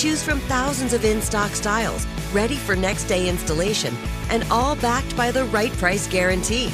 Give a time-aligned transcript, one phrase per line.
[0.00, 3.94] Choose from thousands of in stock styles, ready for next day installation,
[4.30, 6.68] and all backed by the right price guarantee.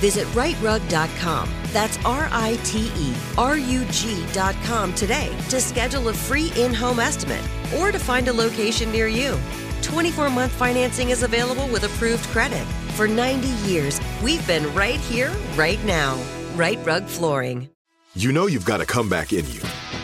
[0.00, 1.50] Visit riterug.com.
[1.64, 6.98] That's R I T E R U G.com today to schedule a free in home
[6.98, 9.38] estimate or to find a location near you.
[9.82, 12.64] 24 month financing is available with approved credit.
[12.96, 16.18] For 90 years, we've been right here, right now.
[16.54, 17.68] Rite Rug Flooring.
[18.14, 19.60] You know you've got a comeback in you.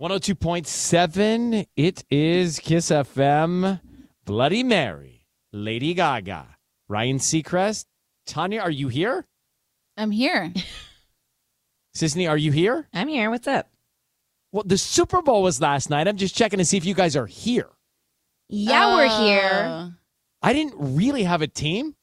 [0.00, 1.66] 102.7.
[1.74, 3.80] It is KIIS FM.
[4.26, 5.24] Bloody Mary.
[5.54, 6.56] Lady Gaga.
[6.86, 7.86] Ryan Seacrest.
[8.26, 9.24] Tanya, are you here?
[9.96, 10.52] I'm here.
[11.96, 12.86] Sisanie, are you here?
[12.92, 13.30] I'm here.
[13.30, 13.70] What's up?
[14.52, 16.06] Well, the Super Bowl was last night.
[16.06, 17.70] I'm just checking to see if you guys are here.
[18.50, 19.64] Yeah, we're here.
[19.64, 19.88] Uh,
[20.42, 21.94] I didn't really have a team,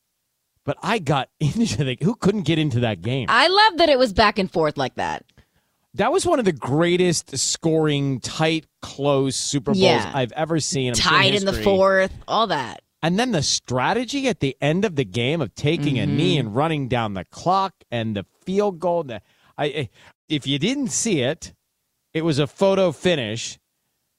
[0.66, 1.96] but I got into the.
[2.01, 3.28] Who couldn't get into that game?
[3.29, 5.25] I love that it was back and forth like that.
[5.95, 10.11] That was one of the greatest scoring, tight, close Super Bowls Yeah.
[10.13, 10.89] I've ever seen.
[10.89, 12.81] I'm Tied in the fourth, all that.
[13.03, 16.47] And then the strategy at the end of the game of taking a knee Mm-hmm.
[16.47, 19.03] and running down the clock and the field goal.
[19.03, 19.21] The,
[19.57, 19.89] I, I-
[20.29, 21.53] if you didn't see it,
[22.13, 23.59] it was a photo finish.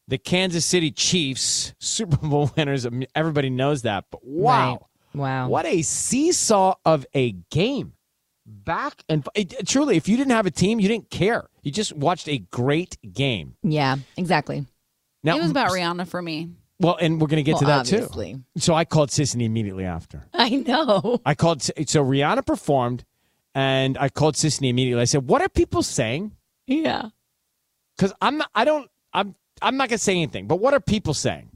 [0.07, 2.87] The Kansas City Chiefs Super Bowl winners.
[3.15, 4.73] Everybody knows that, but wow,
[5.15, 5.21] Right.
[5.21, 5.49] Wow.
[5.49, 7.95] what a seesaw of a game!
[8.47, 11.49] Back and it, truly, if you didn't have a team, you didn't care.
[11.63, 13.57] You just watched a great game.
[13.63, 14.67] Yeah, exactly.
[15.23, 16.51] Now it was about Rihanna for me.
[16.79, 18.45] Well, and we're going to get to Well, that too.
[18.59, 20.27] So I called Sisanie immediately after.
[20.35, 21.21] I know.
[21.25, 23.05] I called so Rihanna performed,
[23.55, 25.01] and I called Sisanie immediately.
[25.01, 26.33] I said, "What are people saying?"
[26.67, 27.09] Yeah.
[27.97, 30.47] Because I'm not, I don't I'm I'm not gonna say anything.
[30.47, 31.49] But what are people saying?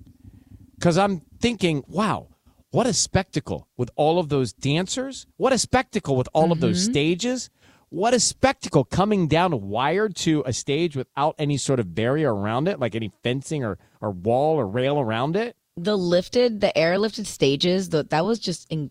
[0.79, 2.29] Because I'm thinking, wow,
[2.71, 5.27] what a spectacle with all of those dancers.
[5.37, 6.93] What a spectacle with all of those mm-hmm.
[6.93, 7.51] stages.
[7.91, 12.69] What a spectacle coming down wired to a stage without any sort of barrier around
[12.69, 15.57] it, like any fencing or, or wall or rail around it.
[15.79, 18.91] The lifted, the airlifted stages, the, that was just in,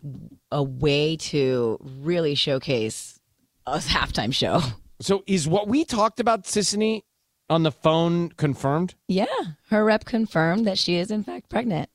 [0.51, 3.19] a way to really showcase
[3.67, 4.61] a halftime show.
[4.99, 7.03] So is what we talked about, Sisanie,
[7.51, 8.95] on the phone confirmed?
[9.07, 9.25] Yeah.
[9.69, 11.89] Her rep confirmed that she is, in fact, pregnant.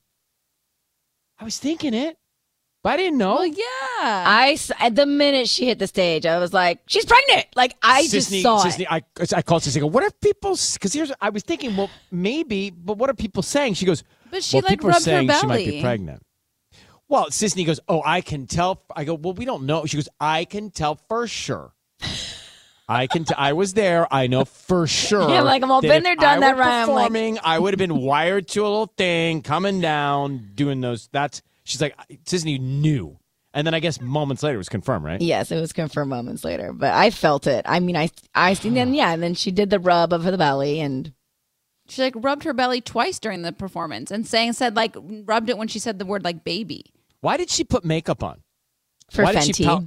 [1.43, 2.17] I was thinking it,
[2.85, 3.35] but I didn't know.
[3.35, 3.57] Well, yeah.
[4.01, 7.47] I, s- at the minute she hit the stage, I was like, she's pregnant.
[7.57, 8.87] Like, I just saw Sisanie, it.
[8.89, 9.03] I,
[9.37, 9.79] I called Sissy.
[9.79, 10.57] I go, what if people?
[10.73, 13.75] Because here's, I was thinking, well, maybe, but what are people saying?
[13.75, 15.81] She goes, But she, well, like, people are rubbed her saying she might be belly.
[15.83, 16.23] pregnant.
[17.09, 18.85] Well, Sisanie goes, oh, I can tell.
[18.95, 19.85] I go, well, we don't know.
[19.85, 21.75] She goes, I can tell for sure.
[22.89, 23.25] I can.
[23.25, 24.13] T- I was there.
[24.13, 25.29] I know for sure.
[25.31, 26.89] Yeah, like, I'm all been there, done I that, were Ryan.
[26.89, 30.81] I'm like- Performing, I would have been wired to a little thing, coming down, doing
[30.81, 31.09] those.
[31.13, 31.43] That's.
[31.65, 31.95] She's like,
[32.25, 33.19] Disney knew,
[33.55, 35.21] and then I guess moments later it was confirmed, right?
[35.21, 37.65] Yes, it was confirmed moments later, but I felt it.
[37.69, 40.37] I mean, I, I seen then, yeah, and then she did the rub of the
[40.37, 41.13] belly, and
[41.89, 45.57] She like rubbed her belly twice during the performance and saying said like rubbed it
[45.57, 46.87] when she said the word like baby.
[47.21, 48.43] Why did she put makeup on?
[49.09, 49.67] for Why did she Fenty.
[49.67, 49.85] pout-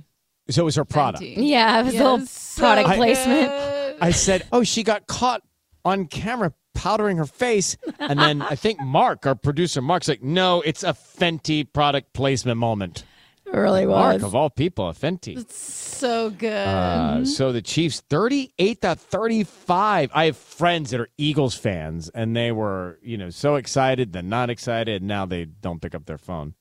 [0.50, 1.24] So it was her product.
[1.24, 1.48] Fenty.
[1.48, 3.48] yeah, it was a little Yes, product so placement.
[3.50, 3.96] good.
[4.02, 5.42] I said, "Oh, she got caught
[5.84, 10.62] on camera powdering her face," and then I think Mark, our producer, Mark's like, "No,
[10.62, 13.06] it's a Fenty product placement moment."
[13.48, 14.24] It really Mark was.
[14.24, 15.38] of all people, a Fenty.
[15.38, 16.68] It's so good.
[16.68, 20.10] Uh, so the Chiefs 38 to 35.
[20.14, 24.30] I have friends that are Eagles fans and they were, you know, so excited, then
[24.30, 26.56] not excited, and now they don't pick up their phone.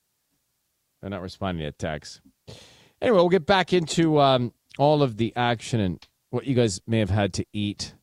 [1.00, 2.20] They're not responding to texts.
[3.00, 6.98] Anyway, we'll get back into um, all of the action and what you guys may
[6.98, 7.94] have had to eat.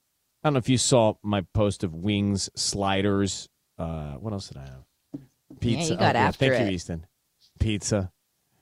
[0.44, 3.50] I don't know if you saw my post of wings, sliders.
[3.78, 4.84] Uh, what else did I have?
[5.60, 5.94] Pizza.
[5.94, 6.66] you got after Thank it.
[6.66, 7.06] you, Easton.
[7.60, 8.12] Pizza.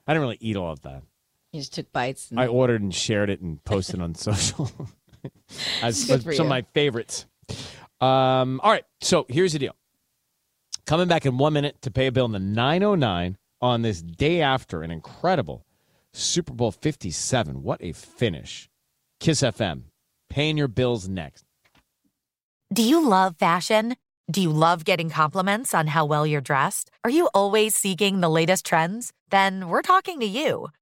[0.08, 1.04] I didn't really eat all of that.
[1.52, 2.32] You just took bites.
[2.32, 4.72] And I ordered and shared it and posted on social
[5.82, 7.26] as Good as for some of my favorites.
[8.02, 9.76] Um, all right, so here's the deal.
[10.86, 14.42] Coming back in one minute to pay a bill in the 909 on this day
[14.42, 15.66] after an incredible
[16.14, 17.64] Super Bowl 57.
[17.64, 18.70] What a finish.
[19.22, 19.82] KIIS FM,
[20.30, 21.44] paying your bills next.
[22.74, 23.96] Do you love fashion?
[24.32, 26.92] Do you love getting compliments on how well you're dressed?
[27.04, 29.12] Are you always seeking the latest trends?
[29.32, 30.68] Then we're talking to you.